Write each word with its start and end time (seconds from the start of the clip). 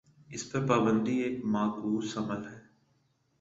اس 0.33 0.43
پر 0.51 0.61
پابندی 0.67 1.15
ایک 1.23 1.35
معکوس 1.45 2.17
عمل 2.17 2.41
ہے۔ 2.45 2.59